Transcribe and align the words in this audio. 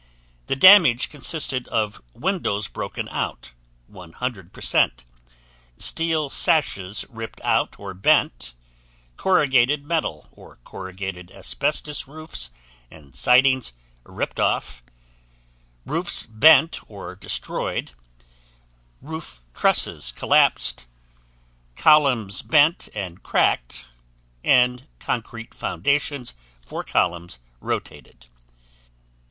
The 0.47 0.55
damage 0.55 1.09
consisted 1.11 1.67
of 1.67 2.01
windows 2.15 2.67
broken 2.67 3.07
out 3.09 3.51
(100%), 3.87 4.91
steel 5.77 6.27
sashes 6.31 7.05
ripped 7.07 7.39
out 7.41 7.75
or 7.79 7.93
bent, 7.93 8.55
corrugated 9.15 9.85
metal 9.85 10.27
or 10.31 10.55
corrugated 10.63 11.29
asbestos 11.29 12.07
roofs 12.07 12.49
and 12.89 13.15
sidings 13.15 13.73
ripped 14.03 14.39
off, 14.39 14.81
roofs 15.85 16.25
bent 16.25 16.79
or 16.89 17.15
destroyed, 17.15 17.91
roof 19.03 19.43
trusses 19.53 20.11
collapsed, 20.13 20.87
columns 21.75 22.41
bent 22.41 22.89
and 22.95 23.21
cracked 23.21 23.85
and 24.43 24.87
concrete 24.97 25.53
foundations 25.53 26.33
for 26.65 26.83
columns 26.83 27.37
rotated. 27.59 28.25